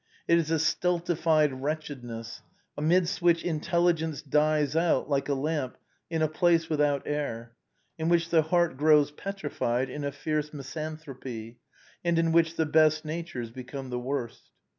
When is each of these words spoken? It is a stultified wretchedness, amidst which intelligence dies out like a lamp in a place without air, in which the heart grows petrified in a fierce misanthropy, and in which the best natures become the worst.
It 0.27 0.39
is 0.39 0.49
a 0.49 0.57
stultified 0.57 1.61
wretchedness, 1.61 2.41
amidst 2.75 3.21
which 3.21 3.43
intelligence 3.43 4.23
dies 4.23 4.75
out 4.75 5.11
like 5.11 5.29
a 5.29 5.35
lamp 5.35 5.77
in 6.09 6.23
a 6.23 6.27
place 6.27 6.71
without 6.71 7.03
air, 7.05 7.53
in 7.99 8.09
which 8.09 8.29
the 8.31 8.41
heart 8.41 8.77
grows 8.77 9.11
petrified 9.11 9.91
in 9.91 10.03
a 10.03 10.11
fierce 10.11 10.53
misanthropy, 10.53 11.59
and 12.03 12.17
in 12.17 12.31
which 12.31 12.55
the 12.55 12.65
best 12.65 13.05
natures 13.05 13.51
become 13.51 13.91
the 13.91 13.99
worst. 13.99 14.49